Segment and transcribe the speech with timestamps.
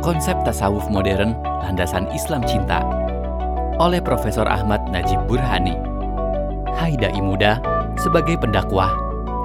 [0.00, 2.80] Konsep Tasawuf Modern Landasan Islam Cinta
[3.76, 5.76] oleh Profesor Ahmad Najib Burhani.
[6.72, 7.60] Hai dai muda,
[8.00, 8.88] sebagai pendakwah,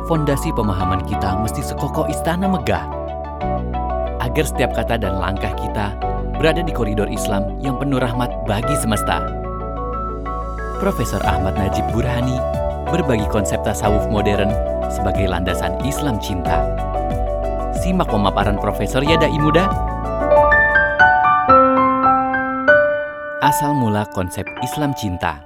[0.08, 2.88] fondasi pemahaman kita mesti sekokoh istana megah.
[4.24, 5.92] Agar setiap kata dan langkah kita
[6.40, 9.28] berada di koridor Islam yang penuh rahmat bagi semesta.
[10.80, 12.40] Profesor Ahmad Najib Burhani
[12.96, 14.56] berbagi konsep tasawuf modern
[14.88, 16.64] sebagai landasan Islam cinta.
[17.84, 19.85] Simak pemaparan Profesor Yadai Muda.
[23.46, 25.38] Asal mula konsep Islam cinta.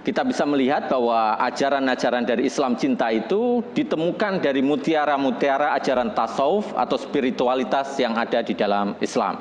[0.00, 6.96] Kita bisa melihat bahwa ajaran-ajaran dari Islam cinta itu ditemukan dari mutiara-mutiara ajaran tasawuf atau
[6.96, 9.36] spiritualitas yang ada di dalam Islam.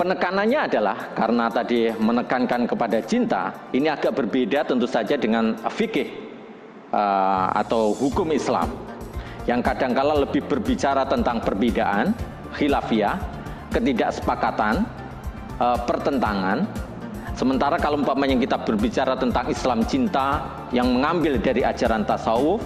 [0.00, 6.08] Penekanannya adalah karena tadi menekankan kepada cinta, ini agak berbeda tentu saja dengan fikih
[6.88, 8.72] uh, atau hukum Islam
[9.44, 12.16] yang kadangkala lebih berbicara tentang perbedaan,
[12.56, 13.20] khilafiyah,
[13.76, 14.88] ketidaksepakatan,
[15.60, 16.66] uh, pertentangan.
[17.38, 20.42] Sementara kalau umpamanya kita berbicara tentang Islam cinta
[20.74, 22.58] yang mengambil dari ajaran tasawuf,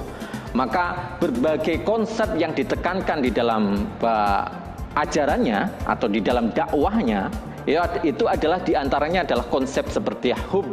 [0.56, 4.48] maka berbagai konsep yang ditekankan di dalam uh,
[4.96, 7.32] ajarannya atau di dalam dakwahnya
[7.64, 10.68] ya, itu adalah di antaranya adalah konsep seperti hub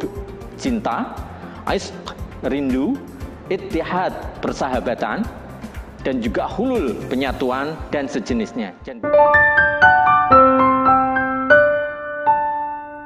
[0.59, 1.15] cinta,
[1.67, 1.95] ais
[2.47, 2.99] rindu,
[3.47, 4.11] ittihad
[4.43, 5.23] persahabatan,
[6.03, 8.75] dan juga hulul penyatuan dan sejenisnya.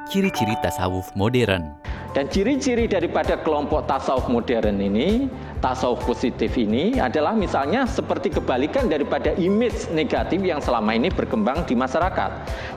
[0.04, 1.72] Ciri-ciri tasawuf modern.
[2.12, 5.32] Dan ciri-ciri daripada kelompok tasawuf modern ini,
[5.64, 11.72] tasawuf positif ini adalah misalnya seperti kebalikan daripada image negatif yang selama ini berkembang di
[11.72, 12.30] masyarakat.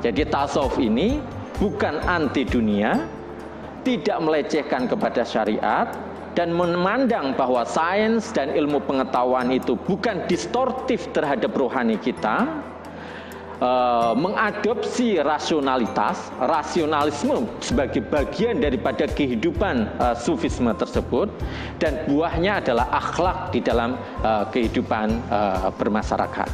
[0.07, 1.19] Jadi tasawuf ini
[1.59, 3.05] bukan anti dunia,
[3.83, 5.91] tidak melecehkan kepada syariat,
[6.31, 12.47] dan memandang bahwa sains dan ilmu pengetahuan itu bukan distortif terhadap rohani kita,
[13.61, 21.29] uh, mengadopsi rasionalitas, rasionalisme sebagai bagian daripada kehidupan uh, sufisme tersebut
[21.77, 23.95] dan buahnya adalah akhlak di dalam
[24.25, 26.49] uh, kehidupan uh, bermasyarakat.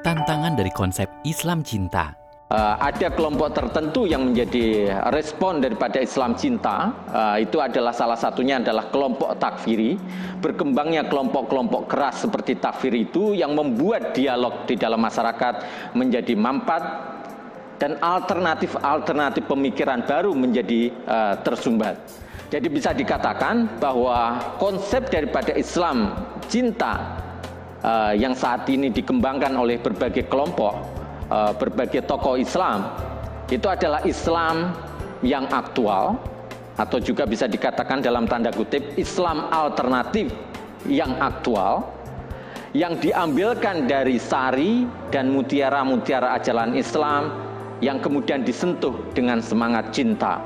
[0.00, 2.19] Tantangan dari konsep Islam cinta
[2.50, 8.58] Uh, ada kelompok tertentu yang menjadi respon daripada Islam cinta uh, itu adalah salah satunya
[8.58, 9.94] adalah kelompok takfiri
[10.42, 15.62] berkembangnya kelompok-kelompok keras seperti takfir itu yang membuat dialog di dalam masyarakat
[15.94, 16.82] menjadi mampat
[17.78, 22.02] dan alternatif-alternatif pemikiran baru menjadi uh, tersumbat.
[22.50, 26.18] Jadi bisa dikatakan bahwa konsep daripada Islam
[26.50, 27.14] cinta
[27.86, 30.99] uh, yang saat ini dikembangkan oleh berbagai kelompok
[31.30, 32.90] uh, berbagai tokoh Islam
[33.48, 34.74] itu adalah Islam
[35.22, 36.18] yang aktual
[36.78, 40.32] atau juga bisa dikatakan dalam tanda kutip Islam alternatif
[40.88, 41.86] yang aktual
[42.70, 47.34] yang diambilkan dari sari dan mutiara-mutiara ajaran Islam
[47.82, 50.38] yang kemudian disentuh dengan semangat cinta.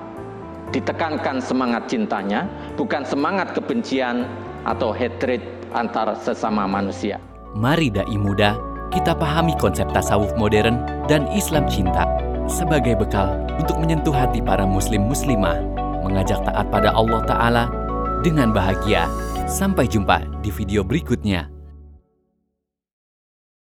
[0.73, 4.25] Ditekankan semangat cintanya, bukan semangat kebencian
[4.65, 5.44] atau hatred
[5.77, 7.21] antara sesama manusia.
[7.55, 10.78] Mari dai muda kita pahami konsep tasawuf modern
[11.10, 12.06] dan Islam cinta
[12.47, 15.59] sebagai bekal untuk menyentuh hati para muslim muslimah,
[16.06, 17.65] mengajak taat pada Allah Ta'ala
[18.22, 19.10] dengan bahagia.
[19.44, 21.54] Sampai jumpa di video berikutnya.